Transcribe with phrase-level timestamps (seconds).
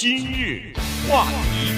[0.00, 0.72] 今日
[1.06, 1.74] 话题，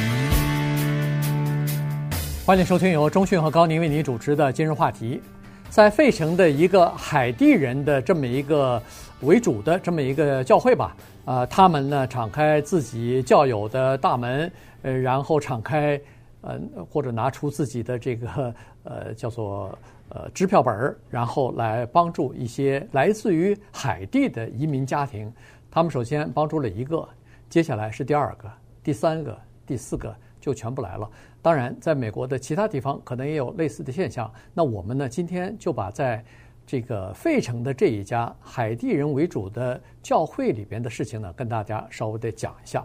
[2.47, 5.21] 欢迎收听由钟讯和高宁为您主持的今日话题。
[5.69, 8.81] 在费城的一个海地人的这么一个
[9.23, 14.49] 为主的这么一个教会吧，啊，他们呢敞开自己教友的大门，
[14.83, 16.01] 呃，然后敞开，
[16.43, 18.55] 呃，或者拿出自己的这个
[18.85, 19.77] 呃叫做
[20.11, 25.33] 呃支票本儿，然后来帮助一些来自于海地的移民家庭。
[25.73, 27.05] 他们首先帮助了一个。
[27.53, 28.51] 接下来是第二个、
[28.83, 31.07] 第三个、第四个，就全部来了。
[31.43, 34.33] 当然，在美国的其他地方可能也有类似的现象。
[34.55, 36.25] 那我们呢，今天就把在
[36.67, 42.83] 这个费城的这一家海地人为主的教会里边的事情呢，跟大家稍微的讲一下。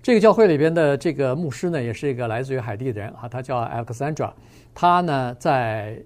[0.00, 4.32] 这个教会里边的这个牧师呢，也是一个来自于海地的人啊，他叫 Alexandra。
[4.72, 6.00] 他呢，在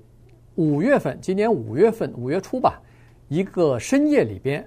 [0.54, 2.80] 五月份，今年五月份五月初吧，
[3.28, 4.66] 一个深夜里边，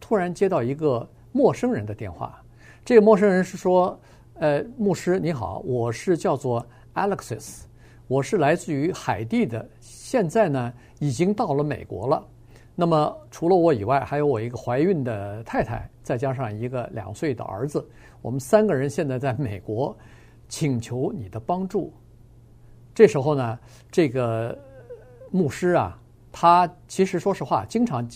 [0.00, 2.42] 突然接到一个陌生人的电话。
[2.86, 3.98] 这个陌生人是说
[4.38, 6.64] ：“呃，牧师你好，我是叫做
[6.94, 7.62] Alexis，
[8.06, 12.24] 我是来自于海地的，现在呢已经到了美国了。
[12.76, 17.84] 那么除了我以外，还有我一个怀孕的太太，再加上一个两岁的儿子，
[18.22, 19.92] 我们三个人现在在美国，
[20.48, 21.92] 请求你的帮助。”
[22.94, 23.58] 这时候呢，
[23.90, 24.56] 这个
[25.32, 26.00] 牧师啊，
[26.30, 28.08] 他其实说实话，经常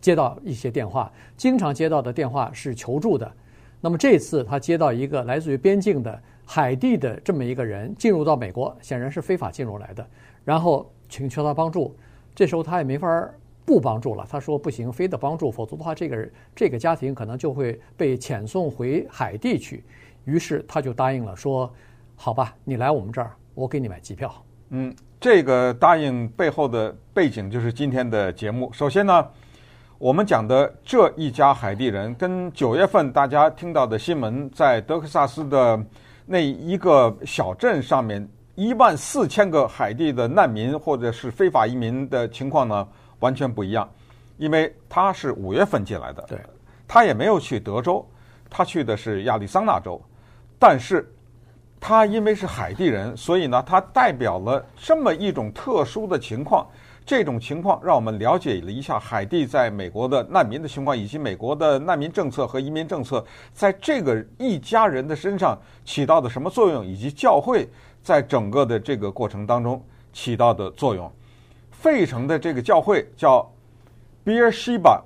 [0.00, 3.32] 接到一些电话，经常接到的电话是求助的。
[3.80, 10.04] 那么这次他接到一个来自于边境的海地的这么一个人进入到美国，显然是非法进入来的，
[10.44, 11.94] 然后请求他帮助。
[12.34, 13.08] 这时候他也没法
[13.64, 19.84] 不帮助了，他说不行，非得帮助，否则的话这个这个家庭可能就会被遣送回海地去。
[20.24, 21.72] 于是他就答应了，说
[22.16, 24.34] 好吧，你来我们这儿，我给你买机票。
[24.70, 28.72] 嗯，这个答应背后的背景就是今天的节目。
[28.72, 29.26] 首先呢。
[29.98, 35.82] 我们讲的这一家海地人，跟九月份大家听到的新闻，在德克萨斯的
[36.26, 42.86] 那一个小镇上面，一万四千个海地的难民或者是非法移民的情况呢，
[43.20, 43.88] 完全不一样。
[44.36, 46.38] 因为他是五月份进来的，对，
[46.86, 48.06] 他也没有去德州，
[48.50, 49.98] 他去的是亚利桑那州，
[50.58, 51.10] 但是
[51.80, 56.66] 他因为是海地人，所以呢，他代表了这么一种特殊的情况。
[57.06, 63.24] 这种情况让我们了解了一下海地在美国的难民的情况，以及美国的难民政策和移民政策
[63.54, 67.68] 在这个一家人的身上起到的什么作用，以及教会
[68.02, 69.80] 在整个的这个过程当中
[70.12, 71.08] 起到的作用。
[71.70, 73.48] 费城的这个教会叫
[74.24, 75.00] Beersheba，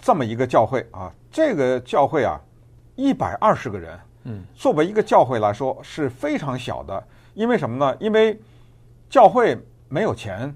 [0.00, 2.40] 这么一个教会啊，这个教会啊，
[2.94, 7.94] 一百二十个人，嗯，作为一个教会来说是非常小的，因为什么呢？
[8.00, 8.40] 因为
[9.10, 9.58] 教会
[9.90, 10.54] 没有钱。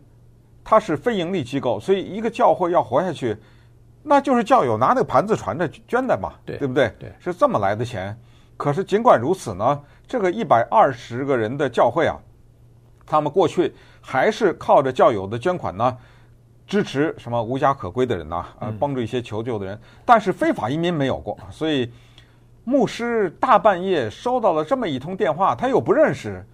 [0.70, 3.36] 它是非盈利机构，所以一个教会要活下去，
[4.04, 6.94] 那就是教友拿那个盘子传着捐的嘛，对，对不对？
[6.96, 8.16] 对，是这么来的钱。
[8.56, 12.16] 可是尽管如此呢，这个一百二十个人的教会啊，
[13.04, 15.98] 他们过去还是靠着教友的捐款呢，
[16.68, 19.74] 支持什么无家可归的人呐，啊，帮助一些求救的人。
[19.74, 19.80] 嗯。
[20.04, 21.92] 但是非法移民没有过，所以
[22.62, 26.46] 牧师大半夜收到了这么一通电话，他又不认识，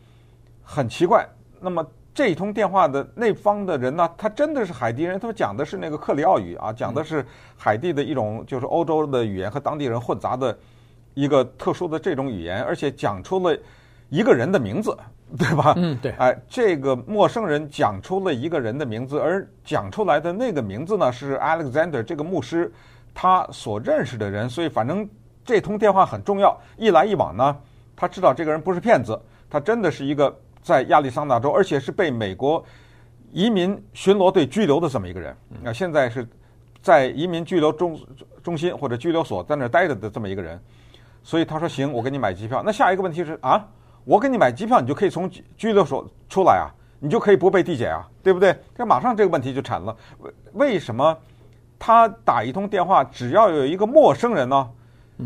[0.63, 1.29] 很奇怪。
[1.61, 1.87] 那么。
[2.17, 7.23] 这一通电话的那方的人呢，他真的是海地人，他们讲的是那个克里奥语啊，讲的是
[7.59, 10.57] 海地的一种就是欧洲的语言和当地人混杂的
[11.13, 13.55] 一个特殊的这种语言，而且讲出了
[14.09, 14.97] 一个人的名字，
[15.37, 15.75] 对吧？
[15.77, 16.11] 嗯，对。
[16.13, 22.73] 哎，这个陌生人讲出了一个人的名字，而讲出来的那个名字呢是 Alexander 这个牧师
[23.13, 25.07] 他所认识的人，所以反正
[25.45, 26.59] 这通电话很重要。
[26.79, 27.55] 一来一往呢，
[27.95, 30.35] 他知道这个人不是骗子，他真的是一个。
[30.67, 32.63] 在亚利桑那州，而且是被美国
[33.31, 35.37] 移民巡逻队拘留的这么一个人。
[35.63, 36.29] 那现在是
[36.83, 37.97] 在移民拘留中
[38.43, 40.61] 中心或者拘留所在那儿待着的这么一个人。
[41.23, 43.65] 所以他说：“行，我给你买机票。”那下一个问题是啊，
[44.03, 46.67] 我给你买机票，你就可以从拘留所出来啊，
[46.99, 48.53] 你就可以不被递解啊，对不对？
[48.75, 49.97] 这马上这个问题就产了。
[50.19, 51.17] 为为什么
[51.79, 54.69] 他打一通电话，只要有一个陌生人呢，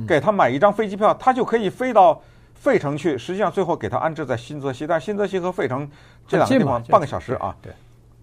[0.07, 2.21] 给他买一张飞机票，他就可以飞到。
[2.61, 5.91] 费城去，实际上最后给他安置在新泽西，但是新泽西和费城
[6.29, 7.57] 这两个地方半个小时啊。
[7.63, 7.73] 对，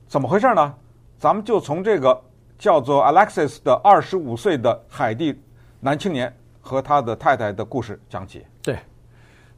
[0.08, 0.72] 怎么回事呢？
[1.18, 2.22] 咱们就从这个
[2.60, 5.42] 叫做 Alexis 的二十五岁的海地
[5.80, 6.32] 男青年
[6.62, 8.46] 和他的太太的故事讲起。
[8.62, 8.78] 对，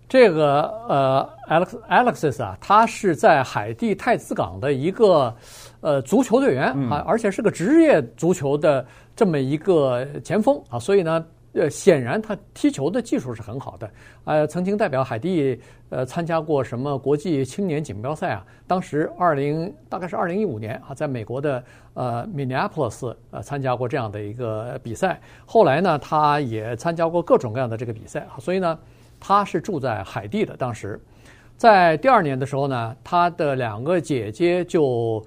[0.07, 5.35] 这个呃，Alex Alexis 啊，他是在海地太子港的一个
[5.81, 11.25] 呃足球队员啊，而且是个职业足球的这么一个前锋啊，所以呢。
[11.59, 13.91] 呃，显然他踢球的技术是很好的，
[14.23, 15.59] 呃，曾经代表海地
[15.89, 18.45] 呃参加过什么国际青年锦标赛啊？
[18.65, 21.61] 当时二零大概是二零一五年啊，在美国的
[21.95, 25.19] 呃 Minneapolis 呃参加过这样的一个比赛。
[25.45, 28.79] 后来呢，他也参加过各种各样的这个比赛啊，所以呢，
[29.19, 30.55] 他是住在海地的。
[30.55, 30.97] 当时
[31.57, 35.21] 在第二年的时候呢，他的两个姐姐就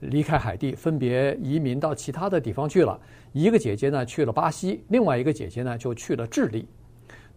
[0.00, 2.98] 离开海地，分别移民到其他的地方去了。
[3.32, 6.66] 一个姐姐呢去了巴西，另外一个姐姐呢就去了智利。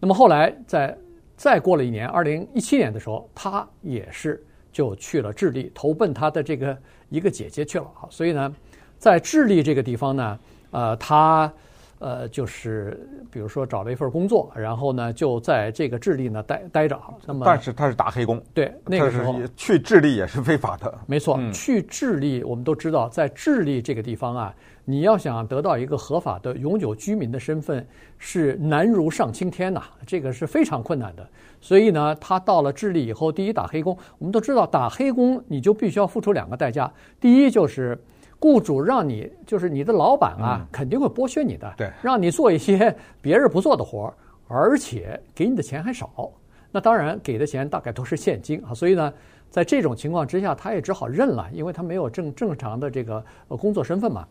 [0.00, 0.96] 那么后来在
[1.36, 6.76] 再过了一年，二零一七年的时候，她也是就去了智利，投奔她的这个
[7.08, 8.08] 一个姐姐去了啊。
[8.10, 8.54] 所以呢，
[8.98, 10.38] 在智利这个地方呢，
[10.70, 11.52] 呃，她
[12.02, 17.00] 呃就是比如说找了一份工作，然后呢就在这个智利呢待待着。
[17.24, 20.92] 那么，但是他是打黑工，对，那个时候去智利也是非法的。
[21.06, 24.54] 没错，去智利我们都知道，在智利这个地方啊。
[24.84, 27.86] 你要想得到一个合法的永久居民的身份，
[28.18, 31.24] 是难如上青天呐，这个是非常困难的。
[31.60, 37.96] 所以呢，他到了智利以后，第一打黑工，我们都知道打黑工你就必须要付出两个代价，第一就是
[38.42, 44.14] 雇主让你，就是你的老板啊，肯定会剥削你的，对，让你做一些别人不做的活儿，
[44.48, 46.28] 而且给你的钱还少。
[46.72, 49.14] 那当然给的钱大概都是现金啊， 所以呢，
[49.48, 54.26] 在这种情况之下，他也只好认了，因为他没有正正常的这个工作身份嘛。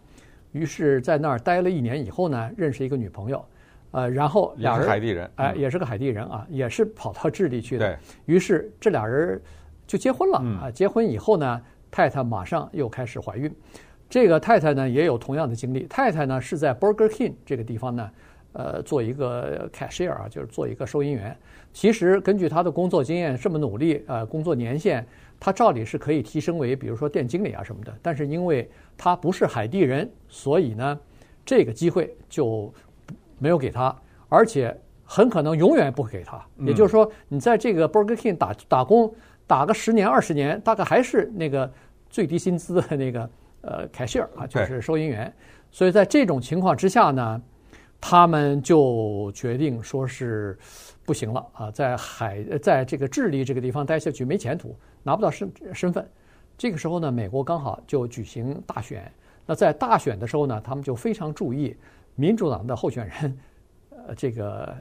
[0.52, 3.46] 于是，在那儿待了一年以后呢，认识一个女朋友，
[3.92, 7.88] 呃，然后俩人海地人，哎，也是个海地人啊，也是跑到智利去的。
[7.88, 7.98] 对。
[8.26, 9.42] 于是这俩人
[9.88, 10.70] 就结婚了啊。
[10.70, 13.50] 结婚以后呢，太太马上又开始怀孕。
[14.12, 15.88] 这个太太呢也有同样的经历。
[15.88, 18.12] 太太呢是在 Burger King 这个地方呢，
[18.52, 21.36] 呃，做一个 cashier 啊，就是做一个收银员。
[21.72, 25.04] 其实根据她的工作经验，这么努力，呃，工作年限。
[25.44, 31.00] 他照理是可以提升为，比如说店经理啊什么的，但是因为他不是海地人，所以呢，
[31.44, 32.72] 这个机会就
[33.40, 33.92] 没有给他，
[34.30, 34.72] 而且
[35.04, 36.40] 很可能永远不会给他。
[36.60, 39.12] 也就是说，你在这个 Burger King 打打工，
[39.48, 41.74] 打个十年二十年，大概还是那个
[42.08, 43.28] 最低薪资的那个
[43.62, 45.34] 呃 cashier 啊，就是收银员。
[45.72, 47.42] 所以在这种情况之下呢，
[48.00, 50.58] 他们就决定说是。
[51.04, 56.08] 不行了啊，在海，在这个智利这个地方待下去没前途，拿不到身身份。
[56.56, 59.12] 这个时候呢，美国刚好就举行大选。
[59.46, 61.76] 那在大选的时候呢，他们就非常注意
[62.16, 63.40] 民主党的候选人，
[63.90, 64.76] 呃，这个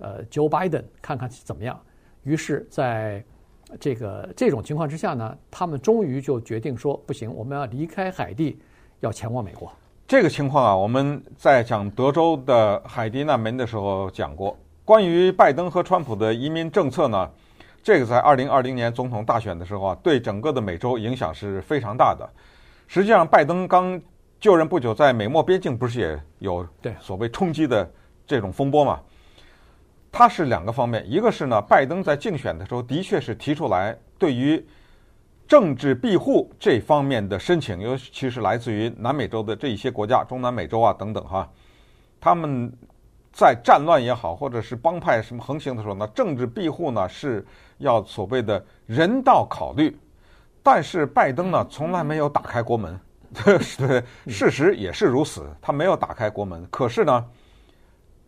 [0.00, 1.78] 呃，Joe Biden，看看怎么样。
[2.22, 3.22] 于是，在
[3.80, 8.58] 这个这种情况之下呢，他们终于就决定说，不行，我们要离开海地，
[9.00, 9.70] 要前往美国。
[10.06, 14.56] 这个情况啊，我们在讲德州的海地难民的时候讲过。
[14.84, 17.28] 关于拜登和川普的移民政策呢，
[17.82, 22.28] 这个在二零二零年总统大选的时候啊，对整个的美洲影响是非常大的。
[22.86, 24.00] 实际上，拜登刚
[24.38, 27.90] 就任不久，在美墨边境不是也有对所谓冲击的
[28.24, 29.00] 这种风波嘛？
[30.18, 34.66] 它是两个方面，一个是呢，拜登在竞选的时候的确是提出来对于
[35.46, 41.46] 政治庇护这方面的申请，尤其是来自于南美洲的这一些国家，中南美洲啊等等哈，
[42.18, 42.72] 他们。
[43.38, 47.44] 在战乱也好，或者是帮派什么横行的时候呢，政治庇护呢是
[47.76, 49.94] 要所谓的人道考虑。
[50.62, 52.98] 但是拜登呢从来没有打开国门，
[53.44, 56.66] 对 对，事实也是如此，他没有打开国门。
[56.70, 57.22] 可是呢，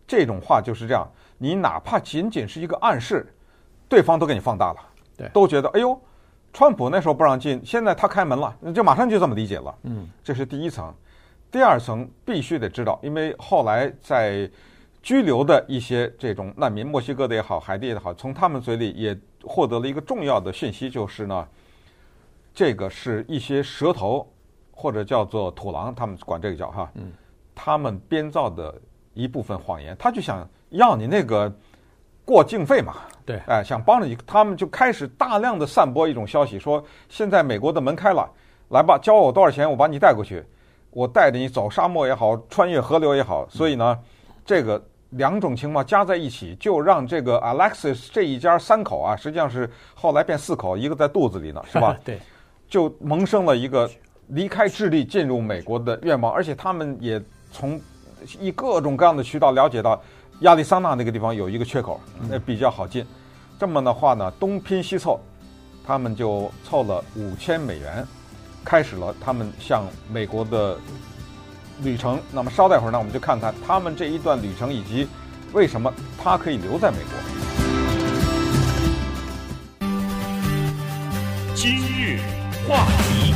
[0.06, 3.32] 这种话就是这样，你哪怕仅仅是一个暗示，
[3.88, 4.78] 对方都给你放大了，
[5.16, 5.98] 对，都觉得哎呦，
[6.52, 9.74] 川普那时候不让进，现在他开门了，就马上就这么理解了。
[9.84, 10.92] 嗯，这是第一层，
[11.50, 14.50] 第二层必须得知道，因为后来在。
[15.00, 21.48] 拘留的一些这种难民，墨西哥的也好，海地也好，从他们嘴里也获得了一个重要的讯息，就是呢，
[22.52, 24.28] 这个是一些蛇头
[24.72, 27.12] 或者叫做土狼，他们管这个叫哈，嗯，
[27.54, 28.74] 他们编造的
[29.22, 31.52] 一部分谎言，他就想要你那个
[32.24, 32.94] 过境费嘛，
[33.26, 38.30] 对，哎，想帮着你，他们就开始大量的散播一种消息，说现在美国的门开了，
[38.68, 40.44] 来吧，交我多少钱，我把你带过去，
[40.90, 43.98] 我带着你走沙漠也好，穿越河流也好，所以呢。
[44.00, 44.04] 嗯
[44.48, 51.94] 这个两种情况加在一起，就让这个 Alexis 这一家三口啊，实际上是后来变四口，一个在肚子里呢， 是吧？
[52.02, 52.18] 对，
[52.66, 53.86] 就萌生了一个
[54.28, 57.22] 离开智利进入美国的愿望，而且他们也
[57.52, 57.78] 从
[58.40, 60.00] 以各种各样的渠道了解到
[60.40, 63.04] 亚利桑那那个地方有一个缺口，那比较好进。
[63.58, 65.20] 这么的话呢，东拼西凑，
[65.86, 68.06] 他们就凑了五千美元，
[68.64, 70.76] 开始了他们向美国的。
[71.80, 75.06] 旅程，那么稍待会儿呢，我们就看看他们这一段旅程以及
[75.52, 77.12] 为什么他可以留在美国。
[81.54, 82.18] 今日
[82.66, 83.32] 话题，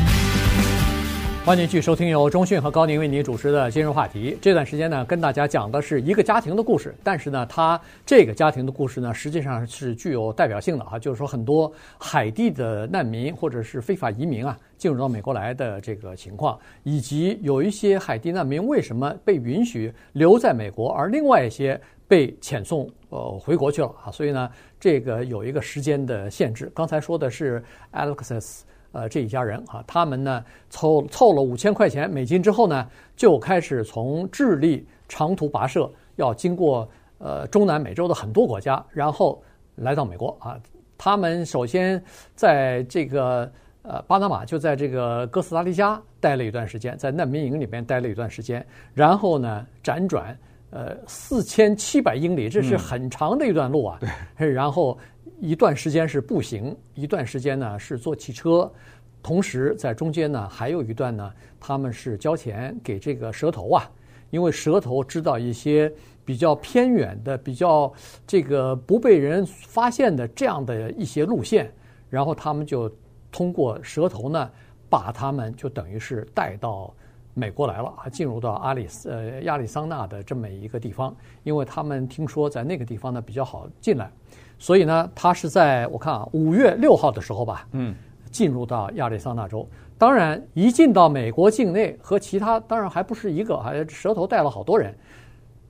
[1.44, 4.38] 欢迎继续收听由中讯和高宁为您主持的今日话题。
[4.40, 26.70] 这段时间呢，跟大家讲的是一个家庭的故事，但是呢，他这个家庭的故事呢，实际上是具有代表性的啊，就是说很多海地的难民或者是非法移民啊，进入到美国来的这个情况，以及有一些海地难民为什么被允许留在美国，而另外一些被遣送呃回国去了啊，所以呢，这个有一个时间的限制。
[26.72, 27.60] 刚才说的是
[27.92, 28.60] Alexis。
[28.92, 39.42] 呃，这一家人啊，他们呢凑凑了五千块钱美金之后呢，就开始从智利长途跋涉，要经过呃中南美洲的很多国家，然后
[39.76, 40.60] 来到美国啊。
[40.98, 42.00] 他们首先
[42.36, 43.50] 在这个
[43.82, 50.38] 呃巴拿马，就在这个哥斯达黎加待了一段时间，在难民营里面待了一段时间，然后呢辗转
[50.72, 54.00] 呃四千七百英里，这是很长的一段路啊。
[54.36, 54.98] 对，然后。
[55.40, 58.72] 一段时间是步行，一段时间呢是坐汽车，
[59.20, 63.90] 同时在中间呢还有一段呢，他们是交钱给这个蛇头啊，
[64.30, 65.92] 因为蛇头知道一些
[66.24, 67.92] 比较偏远的、比较
[68.24, 71.68] 这个不被人发现的这样的一些路线，
[72.08, 72.88] 然后他们就
[73.32, 74.48] 通过蛇头呢，
[74.88, 76.94] 把他们就等于是带到
[77.34, 84.10] 美国来了啊，进入到阿里斯呃亚利桑那的这么一个地方，因为他们听说在那个地方呢比较好进来。
[84.58, 87.94] 所以呢，他是在我看啊，五月六号的时候吧，嗯，
[88.30, 89.66] 进入到亚利桑那州。
[89.98, 94.94] 当然，一进到美国境内，和其他当然还不是一个，还蛇头带了好多人，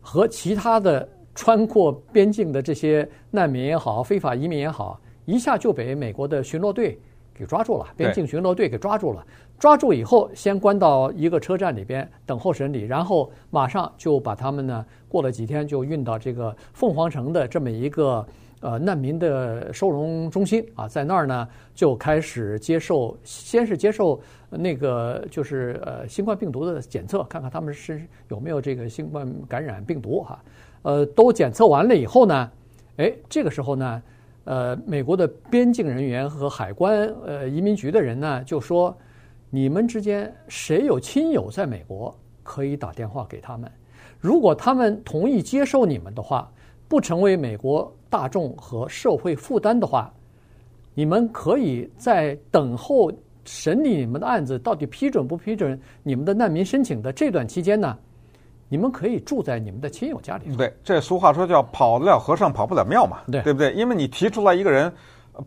[0.01, 6.99] 和其他的穿过边境的这些难民也好，非法移民也好，一下就被美国的巡逻队
[7.35, 9.25] 给抓住了，边境巡逻队给抓住了。
[9.63, 18.27] 抓住以后，先关到一个车站里边等候审理，然后马上就把他们呢，过了几天就运到这个凤凰城的这么一个。
[18.61, 30.41] 呃，难民的收容中心啊，在那儿呢，就开始接受，先是接受那个就是呃新冠病毒的检测，看看他们是有没有这个新冠感染病毒哈。
[30.83, 32.51] 呃，都检测完了以后呢，
[32.99, 34.03] 哎，这个时候呢，
[34.45, 38.97] 呃，美国的边境人员和海关呃移民局的人呢，就说，
[39.55, 43.71] 你们之间谁有亲友在美国，可以打电话给他们，
[44.19, 46.51] 如果他们同意接受你们的话，
[46.89, 47.95] 不成为美国。
[48.09, 50.13] 大众和社会负担的话，
[50.95, 53.13] 你们可以在等候
[53.45, 57.97] 审理你们的案子到底批准不批准你们的难民申请的这段期间呢，
[58.69, 60.55] 你们可以住在你们的亲友家里。
[60.57, 63.73] 对，这俗话说叫“跑得了和尚跑不了庙”嘛，对，对不对？
[63.73, 64.93] 因为你提出来一个人，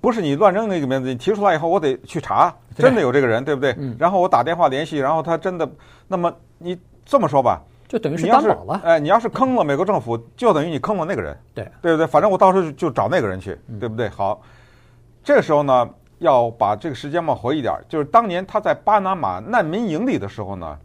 [0.01, 3.75] 不是你乱扔那个名字，你提出来以后，我得去查，真的有这个人，对不对？
[3.77, 3.95] 嗯。
[3.99, 5.69] 然后我打电话联系，然后他真的，
[6.07, 7.61] 那么你这么说吧。
[7.87, 12.07] 就等于是担保了，哎，你要是坑了美国政府，就等于你坑了那个人，对对不对？
[12.07, 14.09] 反正我到时候就找那个人去，对不对？
[14.09, 14.41] 好，
[15.23, 15.87] 这个时候呢，
[16.17, 20.77] 要把这个时间往回一点，就是当年他在巴拿马难民营里的时候呢，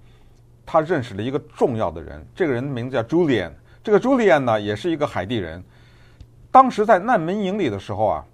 [0.67, 3.51] 他认识了一个重要的人，这个人的名字叫 Julian，
[3.83, 5.65] 这个 Julian 呢也是一个海地人。
[6.53, 8.25] 当时在难民营里的时候啊，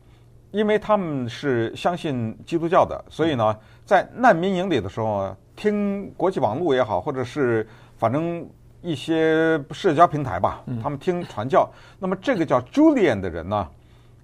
[0.57, 7.67] 因为他们是相信基督教的，所以呢，在难民营里的时候，听国际网络也好，或者是。
[7.99, 8.47] 反正
[8.83, 11.67] 一些社交平台吧，他们听传教。
[11.99, 13.67] 那么这个叫 Julian 的人呢，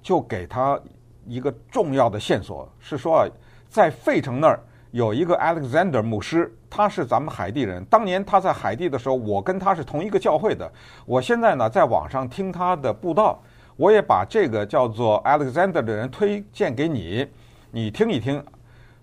[0.03, 0.79] 就给他
[1.27, 3.27] 一个重要的线索，是说啊，
[3.71, 4.61] 在费城那儿
[4.91, 7.83] 有一个 Alexander 牧师，他是咱们海地人。
[7.87, 10.71] 当年他在海地的时候，我跟他是同一个教会的。
[11.07, 13.41] 我现在呢，在网上听他的布道，
[13.83, 17.27] 我也把这个叫做 Alexander 的人推荐给你，
[17.73, 18.41] 你听一听。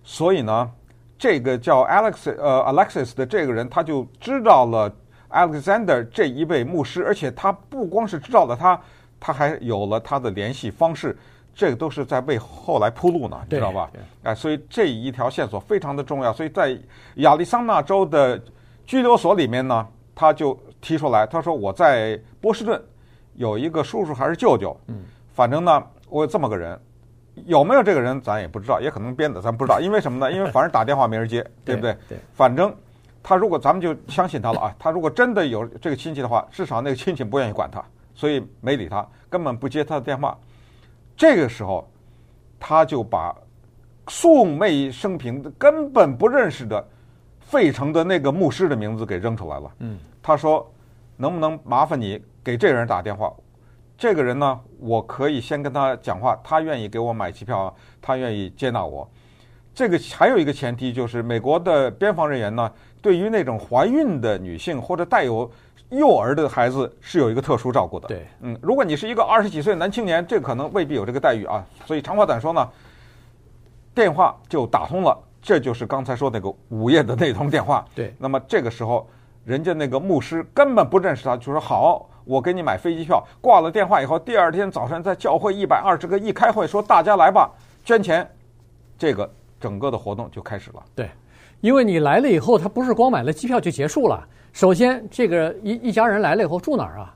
[0.02, 0.70] 所以呢。
[1.22, 4.90] 这个叫 Alex 呃 Alexis 的这个人，他就知道了
[5.28, 8.80] Alexander 这一位牧师，而且他不光是知道了他，
[9.20, 11.14] 他还有了他的联系方式，
[11.54, 13.90] 这个都是在为后来铺路呢，你知道吧？
[14.22, 16.32] 哎，所以这一条线索非常的重要。
[16.32, 16.74] 所以在
[17.16, 18.42] 亚利桑那州的
[18.86, 22.82] 拘留所里面呢，他就提出来，他说我在波士顿
[23.40, 24.96] 有一个叔叔还是舅舅，嗯，
[25.32, 26.78] 反正呢，我有这么个人。
[27.46, 29.80] 有没有这个人，咱也不知道，也可能编的，咱不知道。
[29.80, 30.30] 因为什么呢？
[30.36, 31.96] 因为反正打电话没人接，对不对？
[32.06, 32.18] 对。
[32.34, 32.74] 反正
[33.22, 37.82] 他如果咱们就相信他了啊，他如果真的有这个亲戚的话，至少那个亲戚不愿意管他，
[38.14, 40.36] 所以没理他，根本不接他的电话。
[41.16, 41.88] 这个时候，
[42.58, 43.34] 他就把
[44.08, 46.86] 素昧生平的、根本不认识的
[47.40, 49.70] 费城的那个牧师的名字给扔出来了。
[49.78, 49.98] 嗯。
[50.22, 50.70] 他说
[51.20, 53.32] ：“能不能麻烦你给这个人打电话？”
[53.96, 59.06] 这个人呢，我可以先跟他讲话，他愿意给我买机票，他愿意接纳我。
[59.74, 62.72] 这个还有一个前提就是，美国的边防人员呢，
[63.02, 65.50] 对于那种怀孕的女性或者带有
[65.90, 68.08] 幼儿的孩子是有一个特殊照顾的。
[68.08, 71.62] 对，嗯，如果你是一个二十几岁男青年，这可能未必有这个待遇啊。
[71.84, 72.68] 所以长话短说呢，
[73.94, 77.84] 电话就打通了，这就是刚才说那个午夜的那通电话。
[77.94, 79.06] 对，那么这个时候，
[79.50, 83.20] 人家那个牧师根本不认识他，就说好，我给你买飞机票。
[83.40, 87.50] 挂了电话以后，第二天早上在教会一百二十个一开会，说大家来吧，
[87.84, 88.24] 捐钱，
[88.96, 89.28] 这个
[89.58, 90.80] 整个的活动就开始了。
[90.94, 91.10] 对，
[91.60, 94.24] 因为你来了以后，他不是光买了机票就结束了。
[94.52, 97.12] 首先，这个一一家人来了以后住哪儿啊？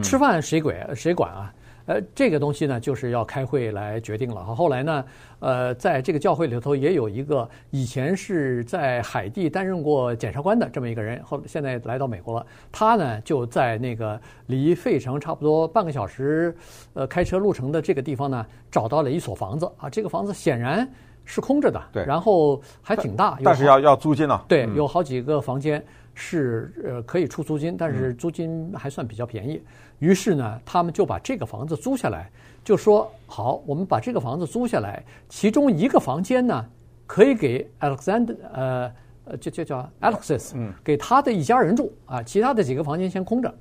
[0.00, 1.52] 吃饭谁管谁管啊？
[1.86, 4.54] 呃，这个东西呢，就是要开会来决定了哈。
[4.54, 5.04] 后来呢，
[5.40, 12.46] 呃，在这个教会里头也有一个以前是在海地担任过检察官的这么一个人，后现在来到美国了。
[12.72, 16.56] 他呢就在那个离费城差不多半个小时
[16.94, 19.90] 呃开车路程的这个地方呢，找到了一所房子啊。
[19.90, 20.88] 这个房子显然
[21.26, 24.40] 是空着的，对，然后还挺大，但是要要租金呢？
[24.48, 29.62] 对，有好几个房间是呃可以出租金，但是租金还算比较便宜。
[29.98, 32.30] 于是呢，他们就把这个房子租下来，
[32.64, 36.64] 就说好，我们把这个房子租下来，其中一个房间呢，
[37.06, 38.92] 可以给 Alexander，呃，
[39.24, 43.54] 呃，就就叫 Alexis，给他的一家人住啊，其他的几个房间先空着。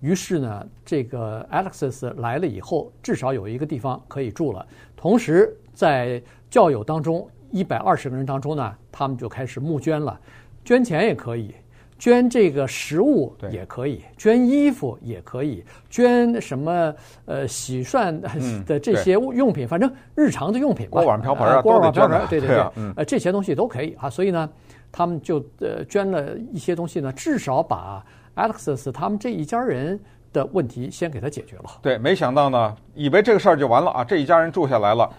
[0.00, 4.64] 于是呢，这个 Alexis 来了以后，至少有一个地方可以住了。
[4.96, 10.20] 同时，在教友当中，一百二十个人当中呢，他们就开始募捐了，
[10.64, 11.54] 捐钱也可以。
[11.98, 18.18] 捐这个食物也可以，捐衣服也可以，捐什么呃洗涮
[18.64, 24.08] 的这些用品，反正日常的用品，锅碗瓢盆啊，锅碗瓢盆，对对对，嗯，呃这些东西都可以啊。
[24.08, 24.48] 所以呢，
[24.92, 28.04] 他们就呃捐了一些东西呢，至少把
[28.36, 29.98] Alexis 他们这一家人
[30.32, 31.64] 的问题先给他解决了。
[31.82, 35.10] 对，没想到呢，以为这个事儿就完了啊，这一家人住下来了，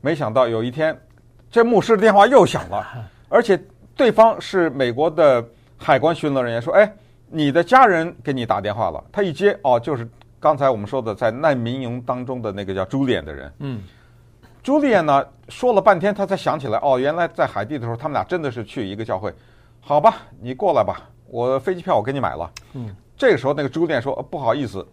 [0.00, 0.98] 没想到有一天，
[1.50, 2.86] 这牧师的电话又响了，
[3.28, 3.62] 而且
[3.94, 5.46] 对方是美国的。
[5.82, 6.90] 海关巡逻人员说：“哎，
[7.26, 10.08] 你的家人给你打电话了。”他一接，哦，就是
[10.38, 13.52] 刚才我们说的在难民营当中的那个叫朱丽安的人。
[13.58, 13.82] 嗯，
[14.62, 19.34] 朱丽安呢说了半天，他才想起来，哦，原来在海地的时候，他们俩真的是去一个教会。
[19.80, 22.48] 好吧，你过来吧，我飞机票我给你买了。
[22.74, 24.86] 嗯，这个时候那个朱丽安说：“不好意思，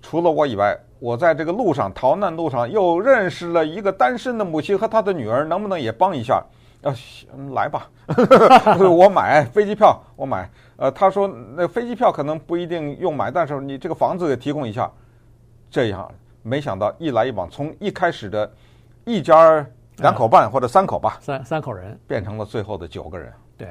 [0.00, 6.42] 除了我以外，我在这个路上逃难路上又认识了一个单身的母亲和她的女儿，能不能也帮一下？”
[6.82, 6.92] 要
[7.54, 7.88] 来吧，
[8.78, 10.48] 我买飞机票，我买。
[10.76, 14.90] 呃，他说那飞机票可能不一定用买，但是你这个房子也提供一下。
[15.70, 16.12] 这样，
[16.42, 18.50] 没想到一来一往，从一开始的
[19.04, 19.64] 一家
[19.98, 23.32] 两口半或者三口吧，三三口人，变成了最后的九个人。
[23.56, 23.68] 对，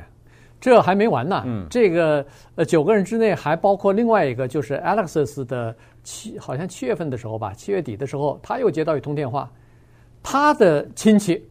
[0.59, 1.43] 这还没完呢。
[1.45, 9.51] 嗯，这个呃九个人之内还包括另外一个，就是 Alexis 的七，好像七月份的时候吧，七月底的时候，他又接到一通电话，
[10.23, 11.45] 他的亲戚。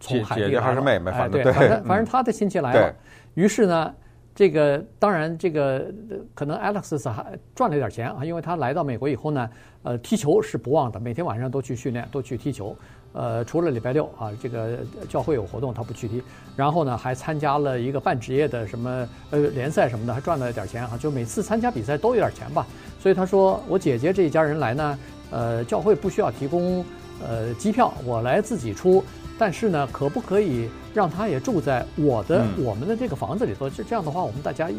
[0.00, 2.94] 从海地来姐姐还是妹妹，反对，反正反正 他的亲戚来了。
[3.34, 3.94] 于是呢，
[4.34, 5.86] 这个当然这个
[6.34, 9.50] 可能 Alex 还赚了点钱啊，因为他来到美国以后呢，
[9.82, 12.76] 呃，踢球是不忘的，每天晚上都去训练，都去踢球。
[13.12, 14.78] 呃，除了礼拜六啊，这个
[15.08, 16.22] 教会有活动他不去踢。
[16.54, 20.98] 然后呢，还参加了一个半职业的什么呃联赛什么的，还赚了点钱啊。
[21.00, 22.66] 就每次参加比赛都有点钱吧。
[23.00, 24.98] 所以他说，我姐姐这一家人来呢，
[25.30, 26.84] 呃，教会不需要提供
[27.26, 29.02] 呃机票，我来自己出。
[29.38, 33.68] 但是呢，可不可以让他也住在我的、嗯、我们的这个房子里头？
[33.68, 34.76] 这这样的话，我们大家也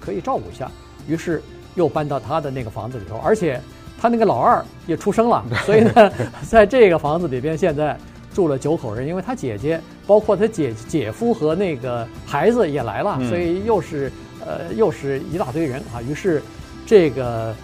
[0.00, 0.70] 可以照顾一下。
[1.06, 1.42] 于是
[1.74, 3.60] 又搬到他的那个房子里头，而且
[4.00, 6.12] 他那个老二也出生了，所以呢，
[6.48, 7.96] 在这个房子里边现在
[8.32, 14.10] 住了九口人，因为他姐姐，包括他姐姐夫和那个孩子也来了，所以又是
[14.40, 16.00] 呃又是一大堆人啊。
[16.00, 16.42] 于是
[16.86, 17.54] 这个。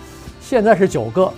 [0.52, 1.32] 现在是九个，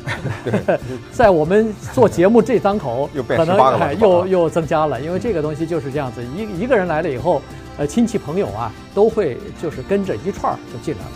[1.12, 3.56] 在我们做节目这当口，可能
[4.00, 7.40] 又又增加了，因为这个东西就是这样子，一一个人来了以后，
[7.78, 11.12] 呃，亲戚朋友啊，都会就是跟着一串儿就进来了。